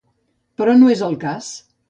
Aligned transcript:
Però 0.61 0.75
no 0.79 0.89
és 0.95 1.05
el 1.09 1.19
cas. 1.27 1.53